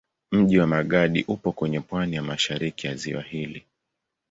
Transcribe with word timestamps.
Mji 0.31 0.59
wa 0.59 0.67
Magadi 0.67 1.23
upo 1.27 1.51
kwenye 1.51 1.79
pwani 1.79 2.15
ya 2.15 2.21
mashariki 2.23 2.87
ya 2.87 2.95
ziwa 2.95 3.21
hili. 3.21 3.65